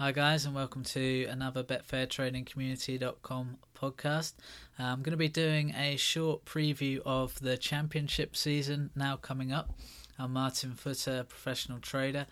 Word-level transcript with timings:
Hi, 0.00 0.12
guys, 0.12 0.46
and 0.46 0.54
welcome 0.54 0.82
to 0.82 1.26
another 1.26 1.62
BetFairTradingCommunity.com 1.62 3.58
podcast. 3.78 4.32
Uh, 4.78 4.84
I'm 4.84 5.02
going 5.02 5.10
to 5.10 5.18
be 5.18 5.28
doing 5.28 5.74
a 5.74 5.98
short 5.98 6.46
preview 6.46 7.02
of 7.04 7.38
the 7.40 7.58
championship 7.58 8.34
season 8.34 8.88
now 8.96 9.16
coming 9.16 9.52
up. 9.52 9.78
I'm 10.18 10.32
Martin 10.32 10.72
Footer, 10.72 11.24
professional 11.24 11.80
trader, 11.80 12.26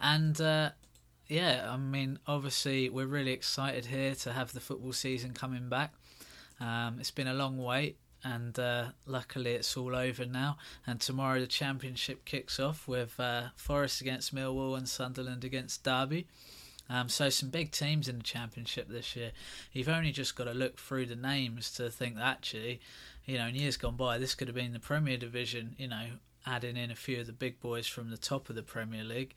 and 0.00 0.40
uh, 0.40 0.70
yeah, 1.28 1.68
I 1.70 1.76
mean, 1.76 2.18
obviously, 2.26 2.88
we're 2.88 3.04
really 3.04 3.32
excited 3.32 3.84
here 3.84 4.14
to 4.14 4.32
have 4.32 4.54
the 4.54 4.60
football 4.60 4.94
season 4.94 5.34
coming 5.34 5.68
back. 5.68 5.92
Um, 6.58 6.96
it's 7.00 7.10
been 7.10 7.28
a 7.28 7.34
long 7.34 7.58
wait, 7.58 7.98
and 8.24 8.58
uh, 8.58 8.92
luckily 9.04 9.52
it's 9.52 9.76
all 9.76 9.94
over 9.94 10.24
now. 10.24 10.56
And 10.86 10.98
tomorrow 10.98 11.38
the 11.38 11.46
championship 11.46 12.24
kicks 12.24 12.58
off 12.58 12.88
with 12.88 13.20
uh, 13.20 13.48
Forest 13.56 14.00
against 14.00 14.34
Millwall 14.34 14.78
and 14.78 14.88
Sunderland 14.88 15.44
against 15.44 15.84
Derby. 15.84 16.26
Um, 16.90 17.08
so 17.08 17.30
some 17.30 17.50
big 17.50 17.70
teams 17.70 18.08
in 18.08 18.18
the 18.18 18.24
championship 18.24 18.88
this 18.88 19.14
year. 19.14 19.30
You've 19.72 19.88
only 19.88 20.10
just 20.10 20.34
got 20.34 20.44
to 20.44 20.52
look 20.52 20.76
through 20.78 21.06
the 21.06 21.16
names 21.16 21.70
to 21.74 21.88
think 21.88 22.16
that 22.16 22.24
actually, 22.24 22.80
you 23.24 23.38
know, 23.38 23.46
in 23.46 23.54
years 23.54 23.76
gone 23.76 23.96
by, 23.96 24.18
this 24.18 24.34
could 24.34 24.48
have 24.48 24.56
been 24.56 24.72
the 24.72 24.80
Premier 24.80 25.16
Division. 25.16 25.76
You 25.78 25.88
know, 25.88 26.06
adding 26.46 26.76
in 26.76 26.90
a 26.90 26.96
few 26.96 27.20
of 27.20 27.26
the 27.26 27.32
big 27.32 27.60
boys 27.60 27.86
from 27.86 28.10
the 28.10 28.16
top 28.16 28.50
of 28.50 28.56
the 28.56 28.62
Premier 28.62 29.04
League. 29.04 29.34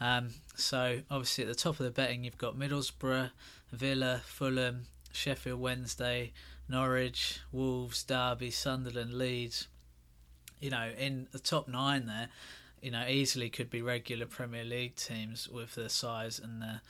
Um, 0.00 0.30
so 0.54 1.00
obviously 1.10 1.44
at 1.44 1.48
the 1.48 1.54
top 1.54 1.78
of 1.78 1.84
the 1.84 1.90
betting, 1.90 2.24
you've 2.24 2.38
got 2.38 2.58
Middlesbrough, 2.58 3.30
Villa, 3.72 4.22
Fulham, 4.24 4.86
Sheffield 5.12 5.60
Wednesday, 5.60 6.32
Norwich, 6.68 7.40
Wolves, 7.52 8.02
Derby, 8.02 8.50
Sunderland, 8.50 9.14
Leeds. 9.14 9.68
You 10.60 10.70
know, 10.70 10.90
in 10.98 11.28
the 11.32 11.38
top 11.38 11.68
nine 11.68 12.06
there, 12.06 12.28
you 12.84 12.90
know, 12.90 13.06
easily 13.08 13.48
could 13.48 13.70
be 13.70 13.80
regular 13.80 14.26
Premier 14.26 14.62
League 14.62 14.94
teams 14.94 15.48
with 15.48 15.74
the 15.74 15.88
size 15.88 16.38
and 16.38 16.60
the 16.60 16.80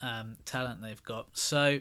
um, 0.00 0.38
talent 0.46 0.80
they've 0.80 1.02
got. 1.02 1.36
So 1.36 1.80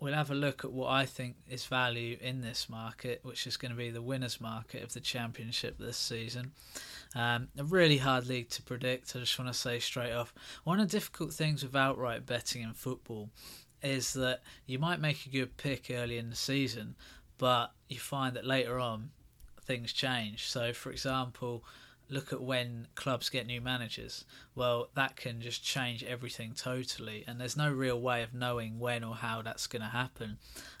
we'll 0.00 0.14
have 0.14 0.32
a 0.32 0.34
look 0.34 0.64
at 0.64 0.72
what 0.72 0.90
I 0.90 1.06
think 1.06 1.36
is 1.48 1.64
value 1.64 2.18
in 2.20 2.40
this 2.40 2.68
market, 2.68 3.20
which 3.22 3.46
is 3.46 3.56
going 3.56 3.70
to 3.70 3.76
be 3.76 3.90
the 3.90 4.02
winners' 4.02 4.40
market 4.40 4.82
of 4.82 4.94
the 4.94 5.00
Championship 5.00 5.78
this 5.78 5.96
season. 5.96 6.50
Um, 7.14 7.46
a 7.56 7.62
really 7.62 7.98
hard 7.98 8.26
league 8.26 8.48
to 8.50 8.62
predict. 8.62 9.14
I 9.14 9.20
just 9.20 9.38
want 9.38 9.52
to 9.52 9.56
say 9.56 9.78
straight 9.78 10.12
off, 10.12 10.34
one 10.64 10.80
of 10.80 10.88
the 10.88 10.96
difficult 10.98 11.32
things 11.32 11.62
with 11.62 11.76
outright 11.76 12.26
betting 12.26 12.62
in 12.62 12.74
football 12.74 13.30
is 13.80 14.12
that 14.14 14.40
you 14.66 14.80
might 14.80 14.98
make 14.98 15.24
a 15.24 15.28
good 15.28 15.56
pick 15.56 15.86
early 15.88 16.18
in 16.18 16.30
the 16.30 16.36
season, 16.36 16.96
but 17.38 17.70
you 17.88 18.00
find 18.00 18.34
that 18.34 18.44
later 18.44 18.80
on 18.80 19.10
things 19.62 19.92
change. 19.92 20.48
So, 20.48 20.72
for 20.72 20.90
example, 20.90 21.62
look 22.08 22.32
at 22.32 22.40
when 22.40 22.86
clubs 22.94 23.28
get 23.28 23.46
new 23.46 23.60
managers. 23.60 24.24
Well, 24.54 24.88
that 24.94 25.16
can 25.16 25.40
just 25.40 25.64
change 25.64 26.04
everything 26.04 26.52
totally, 26.54 27.24
and 27.26 27.40
there's 27.40 27.56
no 27.56 27.70
real 27.70 28.00
way 28.00 28.22
of 28.22 28.34
knowing 28.34 28.78
when 28.78 29.02
or 29.04 29.14
how 29.14 29.42
that's 29.42 29.66
going 29.66 29.82
to 29.82 29.88
happen. 29.88 30.38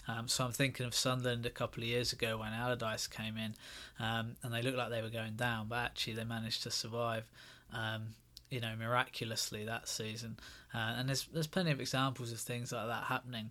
Um, 0.08 0.28
so 0.28 0.44
I'm 0.44 0.52
thinking 0.52 0.86
of 0.86 0.94
Sunderland 0.94 1.46
a 1.46 1.50
couple 1.50 1.82
of 1.82 1.88
years 1.88 2.12
ago 2.12 2.38
when 2.38 2.52
Allardyce 2.52 3.06
came 3.06 3.36
in, 3.36 3.54
um, 3.98 4.36
and 4.42 4.52
they 4.52 4.62
looked 4.62 4.78
like 4.78 4.90
they 4.90 5.02
were 5.02 5.10
going 5.10 5.34
down, 5.34 5.66
but 5.68 5.78
actually 5.78 6.14
they 6.14 6.24
managed 6.24 6.62
to 6.62 6.70
survive. 6.70 7.24
Um, 7.72 8.14
you 8.48 8.60
know, 8.60 8.74
miraculously 8.78 9.64
that 9.64 9.88
season, 9.88 10.36
uh, 10.72 10.94
and 10.96 11.08
there's 11.08 11.26
there's 11.32 11.48
plenty 11.48 11.72
of 11.72 11.80
examples 11.80 12.30
of 12.30 12.38
things 12.38 12.70
like 12.70 12.86
that 12.86 13.04
happening, 13.04 13.50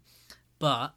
but 0.57 0.93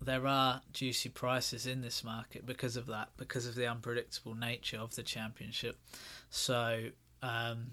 there 0.00 0.26
are 0.26 0.62
juicy 0.72 1.08
prices 1.08 1.66
in 1.66 1.80
this 1.80 2.04
market 2.04 2.44
because 2.44 2.76
of 2.76 2.86
that, 2.86 3.08
because 3.16 3.46
of 3.46 3.54
the 3.54 3.66
unpredictable 3.66 4.34
nature 4.34 4.78
of 4.78 4.94
the 4.94 5.02
championship. 5.02 5.78
So, 6.30 6.88
um, 7.22 7.72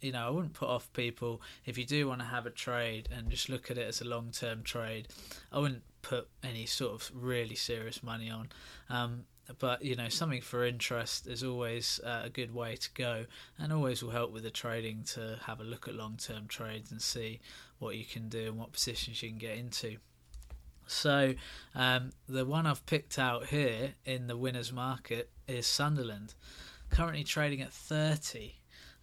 you 0.00 0.12
know, 0.12 0.26
I 0.26 0.30
wouldn't 0.30 0.52
put 0.52 0.68
off 0.68 0.92
people 0.92 1.42
if 1.64 1.76
you 1.78 1.84
do 1.84 2.06
want 2.06 2.20
to 2.20 2.26
have 2.26 2.46
a 2.46 2.50
trade 2.50 3.08
and 3.14 3.30
just 3.30 3.48
look 3.48 3.70
at 3.70 3.78
it 3.78 3.88
as 3.88 4.00
a 4.00 4.04
long 4.04 4.30
term 4.30 4.62
trade. 4.62 5.08
I 5.50 5.58
wouldn't 5.58 5.82
put 6.02 6.28
any 6.42 6.66
sort 6.66 6.92
of 6.92 7.10
really 7.14 7.54
serious 7.54 8.02
money 8.02 8.30
on. 8.30 8.50
Um, 8.88 9.24
but 9.58 9.84
you 9.84 9.94
know, 9.94 10.08
something 10.08 10.40
for 10.40 10.64
interest 10.64 11.26
is 11.26 11.42
always 11.42 12.00
uh, 12.04 12.22
a 12.24 12.30
good 12.30 12.54
way 12.54 12.76
to 12.76 12.88
go, 12.94 13.26
and 13.58 13.72
always 13.72 14.02
will 14.02 14.10
help 14.10 14.32
with 14.32 14.42
the 14.42 14.50
trading 14.50 15.02
to 15.14 15.38
have 15.46 15.60
a 15.60 15.64
look 15.64 15.86
at 15.86 15.94
long 15.94 16.16
term 16.16 16.46
trades 16.46 16.90
and 16.90 17.02
see 17.02 17.40
what 17.78 17.96
you 17.96 18.04
can 18.04 18.28
do 18.28 18.46
and 18.46 18.58
what 18.58 18.72
positions 18.72 19.22
you 19.22 19.28
can 19.28 19.38
get 19.38 19.58
into. 19.58 19.96
So 20.86 21.34
um, 21.74 22.12
the 22.28 22.44
one 22.44 22.66
I've 22.66 22.84
picked 22.86 23.18
out 23.18 23.46
here 23.46 23.94
in 24.04 24.26
the 24.26 24.36
winners 24.36 24.72
market 24.72 25.30
is 25.48 25.66
Sunderland, 25.66 26.34
currently 26.90 27.24
trading 27.24 27.60
at 27.60 27.72
30. 27.72 28.54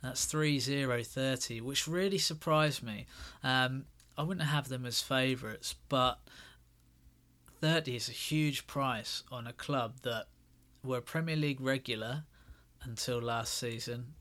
That's 0.02 0.26
3 0.26 0.60
0 0.60 1.04
30, 1.04 1.62
which 1.62 1.88
really 1.88 2.18
surprised 2.18 2.82
me. 2.82 3.06
Um, 3.44 3.86
I 4.18 4.24
wouldn't 4.24 4.48
have 4.48 4.68
them 4.68 4.86
as 4.86 5.02
favourites, 5.02 5.76
but 5.90 6.20
30 7.62 7.96
is 7.96 8.10
a 8.10 8.14
huge 8.14 8.68
price 8.68 9.24
on 9.32 9.46
a 9.46 9.54
club 9.54 9.98
that 10.02 10.26
were 10.84 11.02
Premier 11.02 11.36
League 11.36 11.62
regular 11.62 12.24
until 12.84 13.22
last 13.22 13.54
season. 13.54 14.14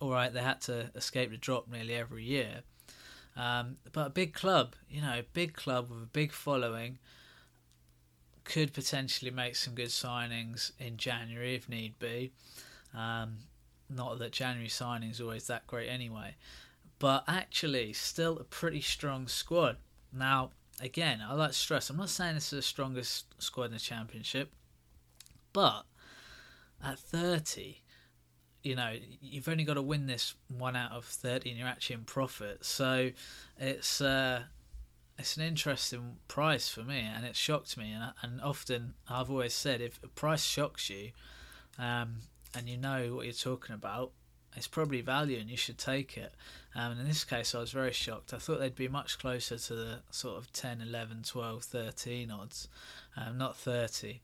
All 0.00 0.10
right, 0.10 0.32
they 0.32 0.40
had 0.40 0.60
to 0.62 0.90
escape 0.94 1.30
the 1.30 1.36
drop 1.36 1.68
nearly 1.70 1.94
every 1.94 2.24
year. 2.24 2.62
Um, 3.36 3.76
but 3.92 4.06
a 4.06 4.10
big 4.10 4.32
club, 4.32 4.74
you 4.88 5.02
know, 5.02 5.18
a 5.18 5.24
big 5.34 5.54
club 5.54 5.90
with 5.90 6.02
a 6.02 6.06
big 6.06 6.32
following, 6.32 6.98
could 8.44 8.72
potentially 8.72 9.30
make 9.30 9.56
some 9.56 9.74
good 9.74 9.88
signings 9.88 10.70
in 10.78 10.96
January 10.96 11.54
if 11.54 11.68
need 11.68 11.98
be. 11.98 12.32
Um, 12.94 13.38
not 13.90 14.18
that 14.18 14.32
January 14.32 14.68
signings 14.68 15.12
is 15.12 15.20
always 15.20 15.46
that 15.48 15.66
great 15.66 15.88
anyway, 15.88 16.36
but 16.98 17.24
actually 17.28 17.92
still 17.92 18.38
a 18.38 18.44
pretty 18.44 18.80
strong 18.80 19.28
squad. 19.28 19.76
Now, 20.12 20.50
again, 20.80 21.22
I 21.26 21.34
like 21.34 21.50
to 21.50 21.56
stress, 21.56 21.90
I'm 21.90 21.96
not 21.96 22.08
saying 22.08 22.34
this 22.34 22.52
is 22.52 22.58
the 22.58 22.62
strongest 22.62 23.26
squad 23.42 23.66
in 23.66 23.72
the 23.72 23.78
championship, 23.78 24.52
but 25.52 25.82
at 26.82 26.98
30, 26.98 27.82
you 28.66 28.74
know, 28.74 28.94
you've 29.22 29.48
only 29.48 29.62
got 29.62 29.74
to 29.74 29.82
win 29.82 30.06
this 30.06 30.34
one 30.48 30.74
out 30.74 30.90
of 30.90 31.04
30 31.04 31.50
and 31.50 31.58
you're 31.58 31.68
actually 31.68 31.94
in 31.94 32.02
profit. 32.02 32.64
So 32.64 33.10
it's 33.58 34.00
uh, 34.00 34.42
it's 35.16 35.36
an 35.36 35.44
interesting 35.44 36.16
price 36.26 36.68
for 36.68 36.82
me, 36.82 36.98
and 37.00 37.24
it 37.24 37.36
shocked 37.36 37.78
me. 37.78 37.92
And, 37.92 38.12
and 38.22 38.40
often 38.42 38.94
I've 39.08 39.30
always 39.30 39.54
said 39.54 39.80
if 39.80 40.00
a 40.02 40.08
price 40.08 40.42
shocks 40.44 40.90
you, 40.90 41.12
um, 41.78 42.16
and 42.56 42.68
you 42.68 42.76
know 42.76 43.14
what 43.14 43.24
you're 43.26 43.32
talking 43.34 43.74
about, 43.74 44.10
it's 44.56 44.66
probably 44.66 45.00
value 45.00 45.38
and 45.38 45.48
you 45.48 45.56
should 45.56 45.78
take 45.78 46.16
it. 46.16 46.34
Um, 46.74 46.92
and 46.92 47.00
in 47.00 47.06
this 47.06 47.24
case, 47.24 47.54
I 47.54 47.60
was 47.60 47.70
very 47.70 47.92
shocked. 47.92 48.34
I 48.34 48.38
thought 48.38 48.58
they'd 48.58 48.74
be 48.74 48.88
much 48.88 49.18
closer 49.18 49.58
to 49.58 49.74
the 49.74 49.98
sort 50.10 50.38
of 50.38 50.52
10, 50.52 50.80
11, 50.80 51.22
12, 51.24 51.62
13 51.62 52.30
odds, 52.32 52.68
um, 53.16 53.38
not 53.38 53.56
30. 53.56 54.20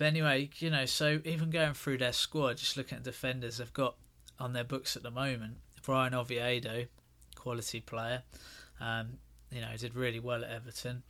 But 0.00 0.06
anyway, 0.06 0.48
you 0.56 0.70
know, 0.70 0.86
so 0.86 1.20
even 1.26 1.50
going 1.50 1.74
through 1.74 1.98
their 1.98 2.14
squad, 2.14 2.56
just 2.56 2.78
looking 2.78 2.96
at 2.96 3.04
defenders 3.04 3.58
they've 3.58 3.70
got 3.70 3.96
on 4.38 4.54
their 4.54 4.64
books 4.64 4.96
at 4.96 5.02
the 5.02 5.10
moment, 5.10 5.58
Bryan 5.82 6.14
Oviedo, 6.14 6.86
quality 7.34 7.80
player. 7.80 8.22
Um, 8.80 9.18
you 9.52 9.60
know, 9.60 9.68
did 9.76 9.94
really 9.94 10.18
well 10.18 10.42
at 10.42 10.50
Everton. 10.50 11.02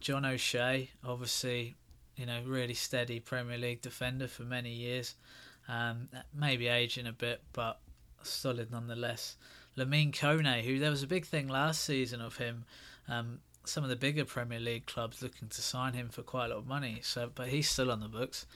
John 0.00 0.24
O'Shea, 0.24 0.90
obviously, 1.04 1.76
you 2.16 2.26
know, 2.26 2.40
really 2.44 2.74
steady 2.74 3.20
Premier 3.20 3.56
League 3.56 3.82
defender 3.82 4.26
for 4.26 4.42
many 4.42 4.72
years. 4.72 5.14
Um, 5.68 6.08
maybe 6.34 6.66
aging 6.66 7.06
a 7.06 7.12
bit, 7.12 7.40
but 7.52 7.78
solid 8.24 8.72
nonetheless. 8.72 9.36
Lamine 9.76 10.10
Kone, 10.10 10.62
who 10.62 10.80
there 10.80 10.90
was 10.90 11.04
a 11.04 11.06
big 11.06 11.24
thing 11.24 11.46
last 11.46 11.84
season 11.84 12.20
of 12.20 12.36
him. 12.36 12.64
Um, 13.06 13.38
some 13.64 13.84
of 13.84 13.90
the 13.90 13.96
bigger 13.96 14.24
Premier 14.24 14.60
League 14.60 14.86
clubs 14.86 15.22
looking 15.22 15.48
to 15.48 15.62
sign 15.62 15.94
him 15.94 16.08
for 16.08 16.22
quite 16.22 16.46
a 16.46 16.48
lot 16.48 16.58
of 16.58 16.66
money. 16.66 17.00
So, 17.02 17.30
but 17.34 17.48
he's 17.48 17.68
still 17.68 17.90
on 17.90 18.00
the 18.00 18.08
books. 18.08 18.46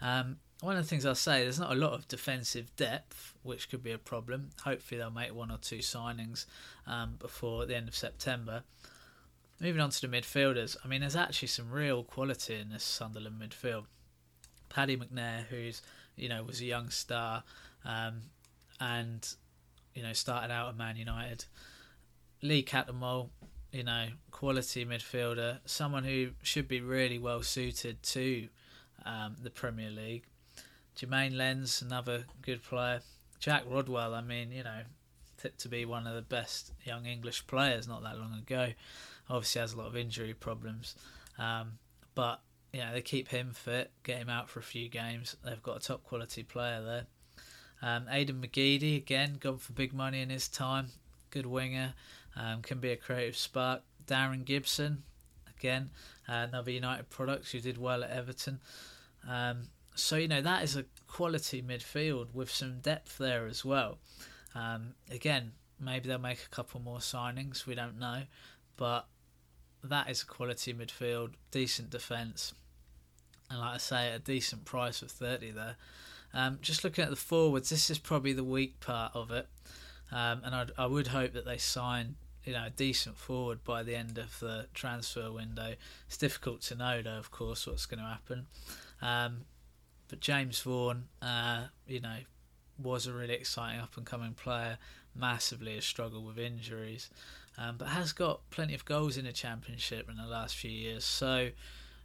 Um, 0.00 0.36
one 0.60 0.76
of 0.76 0.82
the 0.82 0.88
things 0.88 1.06
I'll 1.06 1.14
say, 1.14 1.42
there's 1.42 1.60
not 1.60 1.72
a 1.72 1.76
lot 1.76 1.92
of 1.92 2.08
defensive 2.08 2.74
depth, 2.76 3.34
which 3.42 3.70
could 3.70 3.82
be 3.82 3.92
a 3.92 3.98
problem. 3.98 4.50
Hopefully, 4.64 4.98
they'll 4.98 5.10
make 5.10 5.34
one 5.34 5.50
or 5.50 5.58
two 5.58 5.78
signings 5.78 6.46
um, 6.86 7.14
before 7.18 7.66
the 7.66 7.76
end 7.76 7.88
of 7.88 7.94
September. 7.94 8.64
Moving 9.60 9.80
on 9.80 9.90
to 9.90 10.06
the 10.06 10.16
midfielders, 10.16 10.76
I 10.84 10.88
mean, 10.88 11.00
there's 11.00 11.16
actually 11.16 11.48
some 11.48 11.70
real 11.70 12.04
quality 12.04 12.54
in 12.56 12.70
this 12.70 12.84
Sunderland 12.84 13.40
midfield. 13.40 13.84
Paddy 14.68 14.96
McNair, 14.96 15.44
who's 15.46 15.82
you 16.16 16.28
know 16.28 16.42
was 16.42 16.60
a 16.60 16.64
young 16.64 16.90
star, 16.90 17.42
um, 17.84 18.22
and 18.80 19.28
you 19.94 20.02
know 20.02 20.12
started 20.12 20.52
out 20.52 20.68
at 20.68 20.76
Man 20.76 20.96
United. 20.96 21.46
Lee 22.42 22.62
Cattermole, 22.62 23.30
you 23.72 23.82
know, 23.84 24.06
quality 24.30 24.84
midfielder, 24.84 25.58
someone 25.64 26.04
who 26.04 26.30
should 26.42 26.68
be 26.68 26.80
really 26.80 27.18
well 27.18 27.42
suited 27.42 28.02
to 28.02 28.48
um, 29.04 29.36
the 29.42 29.50
Premier 29.50 29.90
League. 29.90 30.24
Jeremain 30.96 31.36
Lens, 31.36 31.82
another 31.82 32.24
good 32.42 32.62
player. 32.62 33.00
Jack 33.38 33.64
Rodwell, 33.68 34.14
I 34.14 34.20
mean, 34.20 34.50
you 34.50 34.64
know, 34.64 34.80
tipped 35.38 35.60
to 35.60 35.68
be 35.68 35.84
one 35.84 36.06
of 36.06 36.14
the 36.14 36.22
best 36.22 36.72
young 36.84 37.06
English 37.06 37.46
players 37.46 37.86
not 37.86 38.02
that 38.02 38.18
long 38.18 38.34
ago. 38.34 38.72
Obviously, 39.30 39.60
has 39.60 39.72
a 39.72 39.76
lot 39.76 39.86
of 39.86 39.96
injury 39.96 40.34
problems, 40.34 40.96
um, 41.38 41.78
but 42.14 42.40
you 42.72 42.80
know 42.80 42.92
they 42.92 43.02
keep 43.02 43.28
him 43.28 43.52
fit, 43.52 43.90
get 44.02 44.18
him 44.18 44.28
out 44.28 44.48
for 44.48 44.60
a 44.60 44.62
few 44.62 44.88
games. 44.88 45.36
They've 45.44 45.62
got 45.62 45.76
a 45.76 45.80
top 45.80 46.02
quality 46.02 46.42
player 46.42 46.82
there. 46.82 47.06
Um, 47.80 48.06
Aiden 48.06 48.40
McGeady 48.40 48.96
again 48.96 49.36
gone 49.38 49.58
for 49.58 49.72
big 49.72 49.92
money 49.92 50.20
in 50.20 50.30
his 50.30 50.48
time, 50.48 50.88
good 51.30 51.46
winger. 51.46 51.94
Um, 52.38 52.62
can 52.62 52.78
be 52.78 52.90
a 52.90 52.96
creative 52.96 53.36
spark. 53.36 53.82
Darren 54.06 54.44
Gibson, 54.44 55.02
again, 55.58 55.90
uh, 56.28 56.46
another 56.48 56.70
United 56.70 57.10
product 57.10 57.50
who 57.50 57.60
did 57.60 57.76
well 57.78 58.04
at 58.04 58.10
Everton. 58.10 58.60
Um, 59.28 59.68
so 59.94 60.16
you 60.16 60.28
know 60.28 60.40
that 60.40 60.62
is 60.62 60.76
a 60.76 60.84
quality 61.08 61.60
midfield 61.60 62.32
with 62.32 62.50
some 62.50 62.78
depth 62.80 63.18
there 63.18 63.46
as 63.46 63.64
well. 63.64 63.98
Um, 64.54 64.94
again, 65.10 65.52
maybe 65.80 66.08
they'll 66.08 66.18
make 66.18 66.44
a 66.44 66.54
couple 66.54 66.80
more 66.80 66.98
signings. 66.98 67.66
We 67.66 67.74
don't 67.74 67.98
know, 67.98 68.22
but 68.76 69.06
that 69.82 70.08
is 70.08 70.22
a 70.22 70.26
quality 70.26 70.72
midfield, 70.72 71.32
decent 71.50 71.90
defence, 71.90 72.54
and 73.50 73.58
like 73.58 73.74
I 73.74 73.78
say, 73.78 74.12
a 74.12 74.18
decent 74.18 74.64
price 74.64 75.02
of 75.02 75.10
thirty 75.10 75.50
there. 75.50 75.76
Um, 76.32 76.58
just 76.60 76.84
looking 76.84 77.04
at 77.04 77.10
the 77.10 77.16
forwards, 77.16 77.70
this 77.70 77.90
is 77.90 77.98
probably 77.98 78.34
the 78.34 78.44
weak 78.44 78.80
part 78.80 79.12
of 79.14 79.30
it, 79.30 79.48
um, 80.12 80.42
and 80.44 80.54
I'd, 80.54 80.70
I 80.78 80.86
would 80.86 81.08
hope 81.08 81.32
that 81.32 81.44
they 81.44 81.58
sign 81.58 82.16
you 82.44 82.52
know 82.52 82.66
a 82.66 82.70
decent 82.70 83.16
forward 83.16 83.64
by 83.64 83.82
the 83.82 83.94
end 83.94 84.18
of 84.18 84.38
the 84.40 84.66
transfer 84.74 85.30
window. 85.30 85.74
It's 86.06 86.16
difficult 86.16 86.62
to 86.62 86.74
know 86.74 87.02
though, 87.02 87.18
of 87.18 87.30
course, 87.30 87.66
what's 87.66 87.86
going 87.86 88.00
to 88.00 88.06
happen. 88.06 88.46
Um, 89.02 89.44
but 90.08 90.20
James 90.20 90.60
Vaughan, 90.60 91.04
uh, 91.20 91.64
you 91.86 92.00
know, 92.00 92.16
was 92.82 93.06
a 93.06 93.12
really 93.12 93.34
exciting 93.34 93.80
up 93.80 93.96
and 93.96 94.06
coming 94.06 94.32
player. 94.32 94.78
Massively 95.14 95.74
has 95.74 95.84
struggled 95.84 96.26
with 96.26 96.38
injuries, 96.38 97.10
um, 97.56 97.76
but 97.76 97.88
has 97.88 98.12
got 98.12 98.48
plenty 98.50 98.74
of 98.74 98.84
goals 98.84 99.16
in 99.16 99.24
the 99.24 99.32
championship 99.32 100.08
in 100.08 100.16
the 100.16 100.26
last 100.26 100.56
few 100.56 100.70
years. 100.70 101.04
So, 101.04 101.50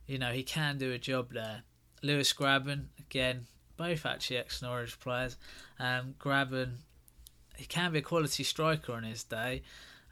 you 0.07 0.17
know, 0.17 0.31
he 0.31 0.43
can 0.43 0.77
do 0.77 0.91
a 0.91 0.97
job 0.97 1.33
there. 1.33 1.61
Lewis 2.01 2.33
Grabban, 2.33 2.85
again, 2.99 3.45
both 3.77 4.05
actually 4.05 4.37
ex 4.37 4.61
Norwich 4.61 4.99
players. 4.99 5.37
Um, 5.79 6.15
Grabban, 6.19 6.77
he 7.55 7.65
can 7.65 7.91
be 7.91 7.99
a 7.99 8.01
quality 8.01 8.43
striker 8.43 8.93
on 8.93 9.03
his 9.03 9.23
day. 9.23 9.61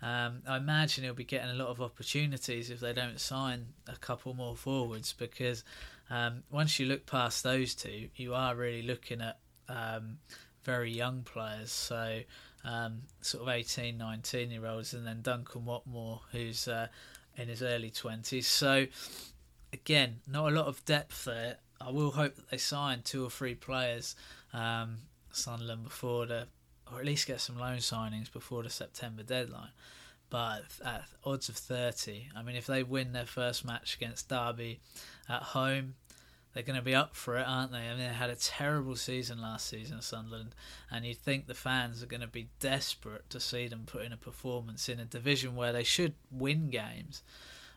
Um, 0.01 0.41
I 0.47 0.57
imagine 0.57 1.03
he'll 1.03 1.13
be 1.13 1.23
getting 1.23 1.51
a 1.51 1.55
lot 1.55 1.67
of 1.67 1.81
opportunities 1.81 2.69
if 2.71 2.79
they 2.79 2.93
don't 2.93 3.19
sign 3.19 3.67
a 3.87 3.95
couple 3.97 4.33
more 4.33 4.55
forwards 4.55 5.13
because 5.13 5.63
um, 6.09 6.43
once 6.51 6.79
you 6.79 6.87
look 6.87 7.05
past 7.05 7.43
those 7.43 7.75
two, 7.75 8.09
you 8.15 8.33
are 8.33 8.55
really 8.55 8.81
looking 8.81 9.21
at 9.21 9.37
um, 9.69 10.17
very 10.63 10.91
young 10.91 11.21
players. 11.23 11.71
So, 11.71 12.21
um, 12.63 13.03
sort 13.21 13.43
of 13.43 13.49
18, 13.49 13.97
19 13.97 14.51
year 14.51 14.65
olds, 14.65 14.93
and 14.93 15.05
then 15.05 15.21
Duncan 15.21 15.61
Watmore, 15.61 16.21
who's 16.31 16.67
uh, 16.67 16.87
in 17.37 17.47
his 17.47 17.63
early 17.63 17.91
20s. 17.91 18.43
So, 18.43 18.87
again, 19.73 20.17
not 20.27 20.51
a 20.51 20.55
lot 20.55 20.65
of 20.65 20.83
depth 20.85 21.25
there. 21.25 21.57
I 21.79 21.91
will 21.91 22.11
hope 22.11 22.35
that 22.35 22.49
they 22.49 22.57
sign 22.57 23.01
two 23.03 23.25
or 23.25 23.29
three 23.29 23.55
players, 23.55 24.15
um, 24.53 24.97
Sunderland, 25.31 25.83
before 25.83 26.25
the, 26.27 26.47
or 26.91 26.99
at 26.99 27.05
least 27.05 27.27
get 27.27 27.41
some 27.41 27.57
loan 27.57 27.77
signings 27.77 28.31
before 28.31 28.63
the 28.63 28.69
September 28.69 29.23
deadline. 29.23 29.71
But 30.29 30.63
at 30.83 31.03
odds 31.25 31.49
of 31.49 31.57
30, 31.57 32.29
I 32.35 32.41
mean, 32.41 32.55
if 32.55 32.65
they 32.65 32.83
win 32.83 33.11
their 33.11 33.25
first 33.25 33.65
match 33.65 33.95
against 33.95 34.29
Derby 34.29 34.79
at 35.27 35.41
home, 35.41 35.95
they're 36.53 36.63
going 36.63 36.79
to 36.79 36.81
be 36.81 36.95
up 36.95 37.15
for 37.15 37.37
it, 37.37 37.45
aren't 37.47 37.71
they? 37.71 37.79
I 37.79 37.89
mean, 37.89 37.99
they 37.99 38.05
had 38.05 38.29
a 38.29 38.35
terrible 38.35 38.95
season 38.95 39.41
last 39.41 39.67
season, 39.67 40.01
Sunderland, 40.01 40.53
and 40.89 41.05
you'd 41.05 41.17
think 41.17 41.47
the 41.47 41.53
fans 41.53 42.01
are 42.01 42.07
going 42.07 42.21
to 42.21 42.27
be 42.27 42.49
desperate 42.59 43.29
to 43.29 43.39
see 43.39 43.67
them 43.67 43.83
put 43.85 44.03
in 44.03 44.13
a 44.13 44.17
performance 44.17 44.89
in 44.89 44.99
a 44.99 45.05
division 45.05 45.55
where 45.55 45.73
they 45.73 45.83
should 45.83 46.13
win 46.29 46.69
games. 46.69 47.23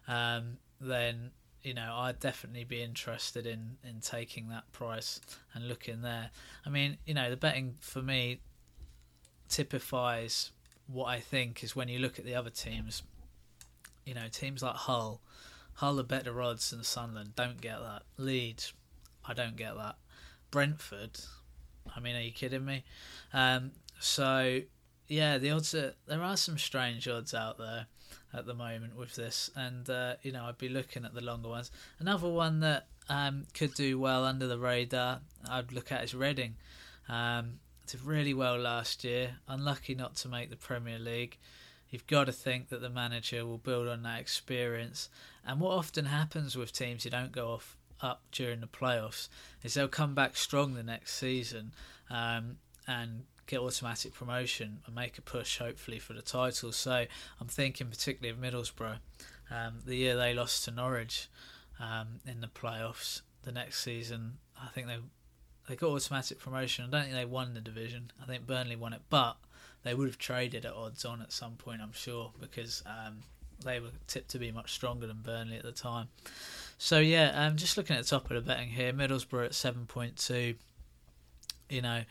Um, 0.08 0.58
then 0.81 1.31
you 1.64 1.72
know, 1.72 1.94
I'd 1.96 2.20
definitely 2.20 2.64
be 2.64 2.82
interested 2.82 3.46
in 3.46 3.78
in 3.82 4.00
taking 4.00 4.49
that 4.50 4.70
price 4.72 5.20
and 5.55 5.67
looking 5.67 6.02
there. 6.02 6.31
I 6.64 6.69
mean, 6.69 6.99
you 7.06 7.14
know, 7.14 7.31
the 7.31 7.38
betting 7.38 7.76
for 7.81 8.02
me 8.02 8.40
typifies 9.54 10.50
what 10.86 11.06
I 11.06 11.20
think 11.20 11.62
is 11.62 11.76
when 11.76 11.88
you 11.88 11.98
look 11.98 12.18
at 12.18 12.24
the 12.24 12.34
other 12.34 12.50
teams. 12.50 13.02
You 14.04 14.14
know, 14.14 14.26
teams 14.30 14.62
like 14.62 14.74
Hull 14.74 15.20
Hull 15.74 15.98
are 15.98 16.04
better 16.04 16.40
odds 16.40 16.70
than 16.70 16.84
Sunderland. 16.84 17.34
Don't 17.34 17.60
get 17.60 17.80
that. 17.80 18.02
Leeds, 18.16 18.72
I 19.24 19.34
don't 19.34 19.56
get 19.56 19.76
that. 19.76 19.96
Brentford, 20.50 21.18
I 21.94 22.00
mean, 22.00 22.14
are 22.14 22.20
you 22.20 22.30
kidding 22.30 22.64
me? 22.64 22.84
Um, 23.32 23.72
so 23.98 24.60
yeah, 25.08 25.38
the 25.38 25.50
odds 25.50 25.74
are 25.74 25.94
there 26.06 26.22
are 26.22 26.36
some 26.36 26.58
strange 26.58 27.08
odds 27.08 27.34
out 27.34 27.58
there 27.58 27.86
at 28.32 28.46
the 28.46 28.54
moment 28.54 28.96
with 28.96 29.14
this, 29.14 29.50
and 29.56 29.88
uh, 29.90 30.14
you 30.22 30.32
know 30.32 30.44
I'd 30.44 30.58
be 30.58 30.68
looking 30.68 31.04
at 31.04 31.14
the 31.14 31.24
longer 31.24 31.48
ones. 31.48 31.70
Another 31.98 32.28
one 32.28 32.60
that 32.60 32.86
um, 33.08 33.46
could 33.52 33.74
do 33.74 33.98
well 33.98 34.24
under 34.24 34.46
the 34.46 34.58
radar, 34.58 35.20
I'd 35.48 35.72
look 35.72 35.90
at 35.90 36.04
is 36.04 36.14
Reading. 36.14 36.56
Um, 37.08 37.58
did 37.86 38.02
really 38.02 38.34
well 38.34 38.58
last 38.58 39.04
year. 39.04 39.36
Unlucky 39.48 39.94
not 39.94 40.16
to 40.16 40.28
make 40.28 40.50
the 40.50 40.56
Premier 40.56 40.98
League 40.98 41.38
you've 41.94 42.06
got 42.08 42.25
to 42.25 42.32
think 42.32 42.70
that 42.70 42.81
the 42.81 42.90
manager 42.90 43.46
will 43.46 43.56
build 43.56 43.86
on 43.86 44.02
that 44.02 44.20
experience. 44.20 45.08
And 45.46 45.60
what 45.60 45.70
often 45.78 46.06
happens 46.06 46.56
with 46.56 46.72
teams 46.72 47.04
who 47.04 47.10
don't 47.10 47.31
go 47.31 47.52
off 47.52 47.76
up 48.00 48.22
during 48.32 48.60
the 48.60 48.66
playoffs 48.66 49.28
is 49.62 49.75
they'll 49.75 49.86
come 49.86 50.12
back 50.12 50.36
strong 50.36 50.75
the 50.75 50.82
next 50.82 51.14
season 51.14 51.70
um, 52.10 52.56
and 52.88 53.22
get 53.46 53.60
automatic 53.60 54.12
promotion 54.12 54.81
and 54.84 54.94
make 54.96 55.19
a 55.19 55.22
push 55.22 55.58
hopefully 55.58 56.00
for 56.00 56.14
the 56.14 56.20
title. 56.20 56.72
So 56.72 57.06
I'm 57.40 57.46
thinking 57.46 57.86
particularly 57.86 58.36
of 58.36 58.42
Middlesbrough. 58.42 58.98
Um, 59.48 59.75
the 59.86 59.94
year 59.94 60.16
they 60.16 60.34
lost 60.34 60.64
to 60.64 60.72
Norwich 60.72 61.28
um, 61.78 62.19
in 62.26 62.40
the 62.40 62.48
playoffs, 62.48 63.20
the 63.44 63.52
next 63.52 63.84
season 63.84 64.38
I 64.60 64.66
think 64.70 64.88
they 64.88 64.96
they 65.69 65.76
got 65.76 65.90
automatic 65.90 66.38
promotion. 66.38 66.84
I 66.84 66.90
don't 66.90 67.02
think 67.02 67.14
they 67.14 67.25
won 67.25 67.55
the 67.55 67.61
division. 67.61 68.11
I 68.22 68.26
think 68.26 68.46
Burnley 68.46 68.76
won 68.76 68.93
it, 68.93 69.02
but 69.08 69.37
they 69.82 69.94
would 69.94 70.08
have 70.08 70.19
traded 70.19 70.64
at 70.64 70.72
odds 70.72 71.05
on 71.05 71.22
at 71.22 71.32
some 71.32 71.52
point, 71.52 71.81
I'm 71.82 71.93
sure, 71.93 72.32
because 72.40 72.82
um, 72.87 73.19
they 73.64 73.81
were 73.81 73.90
tipped 74.06 74.31
to 74.31 74.38
be 74.38 74.52
much 74.52 74.72
stronger 74.72 75.06
than 75.06 75.22
Burnley 75.22 75.56
at 75.56 75.62
the 75.62 75.72
time. 75.72 76.08
So 76.78 76.99
yeah, 76.99 77.32
um, 77.34 77.56
just 77.56 77.76
looking 77.76 77.96
at 77.96 78.02
the 78.02 78.08
top 78.08 78.31
of 78.31 78.34
the 78.34 78.40
betting 78.40 78.70
here, 78.70 78.93
Middlesbrough 78.93 79.46
at 79.46 79.55
seven 79.55 79.87
point 79.87 80.16
two. 80.16 80.55
You 81.70 81.82
know, 81.82 82.02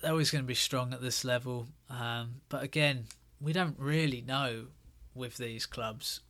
they're 0.00 0.12
always 0.12 0.30
going 0.30 0.44
to 0.44 0.48
be 0.48 0.54
strong 0.54 0.92
at 0.94 1.02
this 1.02 1.24
level, 1.24 1.66
um, 1.90 2.36
but 2.48 2.62
again, 2.62 3.04
we 3.40 3.52
don't 3.52 3.78
really 3.78 4.22
know 4.22 4.66
with 5.14 5.36
these 5.36 5.66
clubs 5.66 6.20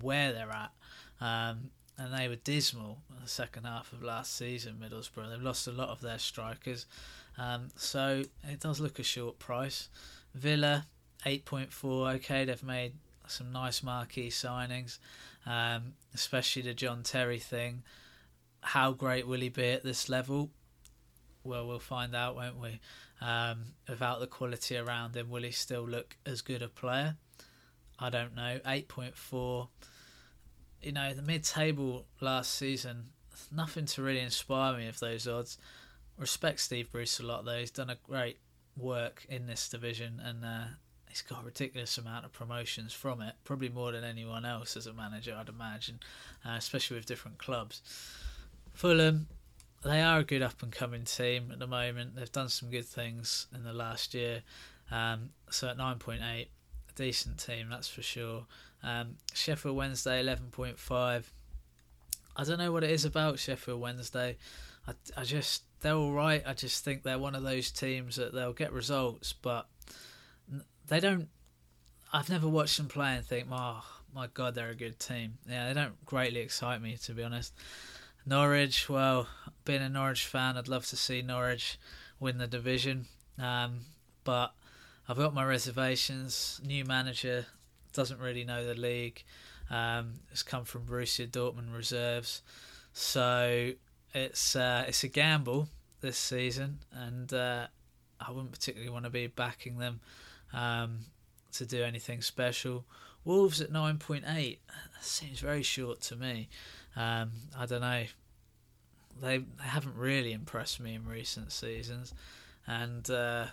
where 0.00 0.32
they're 0.32 0.50
at. 0.50 0.70
Um, 1.20 1.70
and 1.96 2.12
they 2.12 2.28
were 2.28 2.36
dismal 2.36 2.98
in 3.16 3.22
the 3.22 3.28
second 3.28 3.64
half 3.64 3.92
of 3.92 4.02
last 4.02 4.36
season. 4.36 4.82
Middlesbrough 4.82 5.30
they've 5.30 5.42
lost 5.42 5.66
a 5.66 5.72
lot 5.72 5.90
of 5.90 6.00
their 6.00 6.18
strikers, 6.18 6.86
um, 7.38 7.68
so 7.76 8.22
it 8.42 8.60
does 8.60 8.80
look 8.80 8.98
a 8.98 9.02
short 9.02 9.38
price. 9.38 9.88
Villa 10.34 10.86
eight 11.26 11.44
point 11.44 11.72
four. 11.72 12.10
Okay, 12.10 12.44
they've 12.44 12.62
made 12.62 12.94
some 13.26 13.52
nice 13.52 13.82
marquee 13.82 14.28
signings, 14.28 14.98
um, 15.46 15.94
especially 16.14 16.62
the 16.62 16.74
John 16.74 17.02
Terry 17.02 17.38
thing. 17.38 17.82
How 18.60 18.92
great 18.92 19.26
will 19.26 19.40
he 19.40 19.48
be 19.48 19.70
at 19.70 19.84
this 19.84 20.08
level? 20.08 20.50
Well, 21.42 21.66
we'll 21.66 21.78
find 21.78 22.14
out, 22.14 22.36
won't 22.36 22.60
we? 22.60 22.80
Um, 23.20 23.74
without 23.88 24.20
the 24.20 24.26
quality 24.26 24.76
around 24.76 25.14
him, 25.14 25.30
will 25.30 25.42
he 25.42 25.50
still 25.50 25.86
look 25.86 26.16
as 26.26 26.42
good 26.42 26.62
a 26.62 26.68
player? 26.68 27.16
I 27.98 28.10
don't 28.10 28.34
know. 28.34 28.60
Eight 28.66 28.88
point 28.88 29.16
four 29.16 29.68
you 30.84 30.92
know, 30.92 31.12
the 31.14 31.22
mid 31.22 31.44
table 31.44 32.04
last 32.20 32.54
season, 32.54 33.06
nothing 33.50 33.86
to 33.86 34.02
really 34.02 34.20
inspire 34.20 34.76
me 34.76 34.86
of 34.86 34.98
those 35.00 35.26
odds. 35.26 35.58
Respect 36.18 36.60
Steve 36.60 36.92
Bruce 36.92 37.18
a 37.18 37.24
lot 37.24 37.44
though. 37.44 37.58
He's 37.58 37.70
done 37.70 37.90
a 37.90 37.96
great 38.06 38.38
work 38.76 39.26
in 39.28 39.46
this 39.46 39.68
division 39.68 40.20
and 40.22 40.44
uh, 40.44 40.64
he's 41.08 41.22
got 41.22 41.42
a 41.42 41.46
ridiculous 41.46 41.96
amount 41.98 42.24
of 42.24 42.32
promotions 42.32 42.92
from 42.92 43.20
it, 43.20 43.34
probably 43.44 43.68
more 43.68 43.92
than 43.92 44.04
anyone 44.04 44.44
else 44.44 44.76
as 44.76 44.86
a 44.86 44.92
manager, 44.92 45.36
I'd 45.38 45.48
imagine, 45.48 46.00
uh, 46.44 46.54
especially 46.56 46.96
with 46.96 47.06
different 47.06 47.38
clubs. 47.38 47.80
Fulham, 48.72 49.28
they 49.84 50.00
are 50.00 50.20
a 50.20 50.24
good 50.24 50.42
up 50.42 50.62
and 50.62 50.72
coming 50.72 51.04
team 51.04 51.50
at 51.52 51.58
the 51.58 51.66
moment. 51.66 52.16
They've 52.16 52.30
done 52.30 52.48
some 52.48 52.70
good 52.70 52.86
things 52.86 53.46
in 53.54 53.64
the 53.64 53.72
last 53.72 54.14
year. 54.14 54.42
Um, 54.90 55.30
so 55.50 55.68
at 55.68 55.78
9.8, 55.78 56.20
a 56.22 56.48
decent 56.94 57.38
team, 57.38 57.68
that's 57.70 57.88
for 57.88 58.02
sure. 58.02 58.46
Um, 58.82 59.16
Sheffield 59.32 59.76
Wednesday, 59.76 60.22
11.5. 60.22 61.24
I 62.36 62.44
don't 62.44 62.58
know 62.58 62.72
what 62.72 62.84
it 62.84 62.90
is 62.90 63.04
about 63.04 63.38
Sheffield 63.38 63.80
Wednesday. 63.80 64.36
I, 64.86 64.92
I 65.16 65.24
just, 65.24 65.62
they're 65.80 65.94
all 65.94 66.12
right. 66.12 66.42
I 66.46 66.52
just 66.52 66.84
think 66.84 67.02
they're 67.02 67.18
one 67.18 67.34
of 67.34 67.42
those 67.42 67.70
teams 67.70 68.16
that 68.16 68.34
they'll 68.34 68.52
get 68.52 68.72
results, 68.72 69.32
but 69.32 69.66
they 70.88 71.00
don't. 71.00 71.28
I've 72.12 72.30
never 72.30 72.48
watched 72.48 72.76
them 72.76 72.88
play 72.88 73.16
and 73.16 73.24
think, 73.24 73.48
oh, 73.50 73.84
my 74.14 74.28
God, 74.28 74.54
they're 74.54 74.70
a 74.70 74.76
good 74.76 74.98
team. 74.98 75.38
Yeah, 75.48 75.66
they 75.68 75.74
don't 75.74 76.04
greatly 76.04 76.40
excite 76.40 76.80
me, 76.80 76.96
to 77.04 77.12
be 77.12 77.24
honest. 77.24 77.52
Norwich, 78.26 78.88
well, 78.88 79.28
being 79.64 79.82
a 79.82 79.88
Norwich 79.88 80.26
fan, 80.26 80.56
I'd 80.56 80.68
love 80.68 80.86
to 80.86 80.96
see 80.96 81.22
Norwich 81.22 81.78
win 82.20 82.38
the 82.38 82.46
division. 82.46 83.06
Um, 83.38 83.80
but 84.22 84.54
I've 85.08 85.18
got 85.18 85.34
my 85.34 85.44
reservations. 85.44 86.60
New 86.64 86.84
manager, 86.84 87.46
doesn't 87.92 88.20
really 88.20 88.44
know 88.44 88.66
the 88.66 88.74
league. 88.74 89.22
Um, 89.70 90.20
it's 90.30 90.42
come 90.42 90.64
from 90.64 90.86
Borussia 90.86 91.26
Dortmund 91.26 91.74
reserves, 91.74 92.42
so 92.92 93.72
it's 94.12 94.56
uh, 94.56 94.84
it's 94.86 95.04
a 95.04 95.08
gamble 95.08 95.68
this 96.00 96.18
season, 96.18 96.80
and 96.92 97.32
uh, 97.32 97.66
I 98.20 98.30
wouldn't 98.30 98.52
particularly 98.52 98.90
want 98.90 99.04
to 99.04 99.10
be 99.10 99.26
backing 99.26 99.78
them 99.78 100.00
um, 100.52 101.06
to 101.52 101.64
do 101.64 101.82
anything 101.82 102.20
special. 102.20 102.84
Wolves 103.24 103.62
at 103.62 103.72
9.8 103.72 104.58
seems 105.00 105.40
very 105.40 105.62
short 105.62 106.02
to 106.02 106.16
me. 106.16 106.48
Um, 106.94 107.32
I 107.58 107.64
don't 107.64 107.80
know. 107.80 108.04
They, 109.22 109.38
they 109.38 109.44
haven't 109.60 109.96
really 109.96 110.32
impressed 110.32 110.78
me 110.78 110.94
in 110.94 111.06
recent 111.06 111.52
seasons, 111.52 112.12
and 112.66 113.08
uh, 113.10 113.46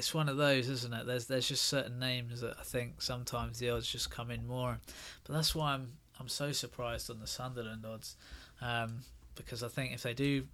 it's 0.00 0.14
one 0.14 0.30
of 0.30 0.38
those, 0.38 0.70
isn't 0.70 0.94
it? 0.94 1.06
There's 1.06 1.26
there's 1.26 1.46
just 1.46 1.64
certain 1.66 1.98
names 1.98 2.40
that 2.40 2.56
I 2.58 2.62
think 2.62 3.02
sometimes 3.02 3.58
the 3.58 3.68
odds 3.68 3.86
just 3.86 4.10
come 4.10 4.30
in 4.30 4.46
more, 4.46 4.78
but 5.24 5.34
that's 5.34 5.54
why 5.54 5.74
I'm 5.74 5.92
I'm 6.18 6.28
so 6.28 6.52
surprised 6.52 7.10
on 7.10 7.20
the 7.20 7.26
Sunderland 7.26 7.84
odds, 7.84 8.16
um, 8.62 9.00
because 9.34 9.62
I 9.62 9.68
think 9.68 9.92
if 9.92 10.02
they 10.02 10.14
do 10.14 10.46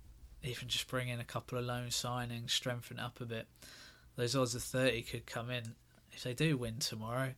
even 0.43 0.67
just 0.67 0.89
bring 0.89 1.11
in 1.11 1.21
a 1.21 1.25
couple 1.25 1.59
of 1.59 1.65
loan 1.65 1.91
signings, 1.91 2.51
strengthen 2.51 2.99
up 2.99 3.21
a 3.21 3.25
bit, 3.25 3.47
those 4.17 4.35
odds 4.35 4.57
of 4.57 4.65
thirty 4.65 5.03
could 5.03 5.27
come 5.27 5.49
in 5.49 5.77
if 6.11 6.25
they 6.25 6.35
do 6.35 6.57
win 6.57 6.81
tomorrow. 6.81 7.33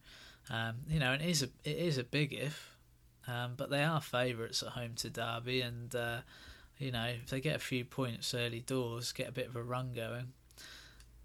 Um, 0.48 0.76
you 0.88 1.00
know, 1.00 1.12
it 1.12 1.20
is 1.20 1.42
a 1.42 1.50
it 1.62 1.76
is 1.76 1.98
a 1.98 2.04
big 2.04 2.32
if, 2.32 2.74
um, 3.26 3.52
but 3.54 3.68
they 3.68 3.84
are 3.84 4.00
favourites 4.00 4.62
at 4.62 4.70
home 4.70 4.94
to 4.96 5.10
Derby, 5.10 5.60
and 5.60 5.94
uh, 5.94 6.20
you 6.78 6.90
know 6.90 7.04
if 7.22 7.28
they 7.28 7.42
get 7.42 7.56
a 7.56 7.58
few 7.58 7.84
points 7.84 8.32
early 8.32 8.60
doors, 8.60 9.12
get 9.12 9.28
a 9.28 9.32
bit 9.32 9.46
of 9.46 9.56
a 9.56 9.62
run 9.62 9.92
going, 9.92 10.32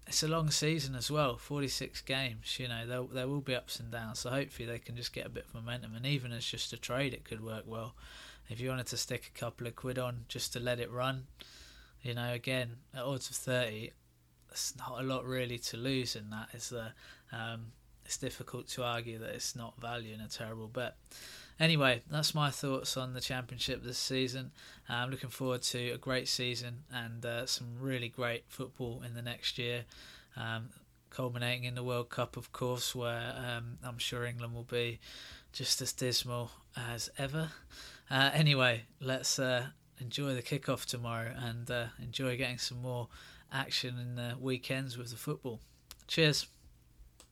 it's 0.06 0.22
a 0.22 0.28
long 0.28 0.50
season 0.50 0.94
as 0.94 1.10
well 1.10 1.36
46 1.36 2.02
games 2.02 2.58
you 2.58 2.68
know 2.68 2.86
there, 2.86 3.02
there 3.12 3.28
will 3.28 3.40
be 3.40 3.54
ups 3.54 3.80
and 3.80 3.90
downs 3.90 4.20
so 4.20 4.30
hopefully 4.30 4.66
they 4.66 4.78
can 4.78 4.96
just 4.96 5.12
get 5.12 5.26
a 5.26 5.30
bit 5.30 5.46
of 5.46 5.54
momentum 5.54 5.94
and 5.94 6.06
even 6.06 6.32
as 6.32 6.44
just 6.44 6.72
a 6.72 6.76
trade 6.76 7.14
it 7.14 7.24
could 7.24 7.42
work 7.42 7.64
well. 7.66 7.94
If 8.50 8.60
you 8.60 8.68
wanted 8.68 8.88
to 8.88 8.98
stick 8.98 9.32
a 9.34 9.38
couple 9.38 9.66
of 9.66 9.74
quid 9.74 9.98
on 9.98 10.26
just 10.28 10.52
to 10.52 10.60
let 10.60 10.78
it 10.78 10.90
run 10.90 11.26
you 12.02 12.14
know 12.14 12.32
again 12.32 12.76
at 12.94 13.02
odds 13.02 13.30
of 13.30 13.36
30 13.36 13.92
it's 14.54 14.76
not 14.76 15.00
a 15.00 15.02
lot 15.02 15.26
really 15.26 15.58
to 15.58 15.76
lose 15.76 16.14
in 16.14 16.30
that. 16.30 16.48
Is 16.54 16.68
the 16.68 16.92
um, 17.32 17.72
it's 18.04 18.16
difficult 18.16 18.68
to 18.68 18.84
argue 18.84 19.18
that 19.18 19.30
it's 19.30 19.56
not 19.56 19.80
value 19.80 20.14
in 20.14 20.20
a 20.20 20.28
terrible 20.28 20.68
bet 20.68 20.94
Anyway, 21.60 22.02
that's 22.10 22.34
my 22.34 22.50
thoughts 22.50 22.96
on 22.96 23.14
the 23.14 23.20
championship 23.20 23.82
this 23.82 23.98
season. 23.98 24.50
I'm 24.88 25.10
looking 25.10 25.30
forward 25.30 25.62
to 25.62 25.90
a 25.90 25.98
great 25.98 26.28
season 26.28 26.84
and 26.92 27.24
uh, 27.24 27.46
some 27.46 27.68
really 27.80 28.08
great 28.08 28.44
football 28.48 29.02
in 29.06 29.14
the 29.14 29.22
next 29.22 29.56
year, 29.56 29.84
um, 30.36 30.70
culminating 31.10 31.64
in 31.64 31.76
the 31.76 31.84
World 31.84 32.10
Cup, 32.10 32.36
of 32.36 32.52
course, 32.52 32.94
where 32.94 33.34
um, 33.36 33.78
I'm 33.84 33.98
sure 33.98 34.24
England 34.24 34.54
will 34.54 34.64
be 34.64 34.98
just 35.52 35.80
as 35.80 35.92
dismal 35.92 36.50
as 36.76 37.08
ever. 37.18 37.50
Uh, 38.10 38.30
anyway, 38.34 38.82
let's 39.00 39.38
uh, 39.38 39.66
enjoy 40.00 40.34
the 40.34 40.42
kickoff 40.42 40.84
tomorrow 40.84 41.32
and 41.36 41.70
uh, 41.70 41.86
enjoy 42.02 42.36
getting 42.36 42.58
some 42.58 42.82
more 42.82 43.08
action 43.52 43.96
in 43.98 44.16
the 44.16 44.36
weekends 44.40 44.98
with 44.98 45.10
the 45.10 45.16
football. 45.16 45.60
Cheers. 46.08 46.48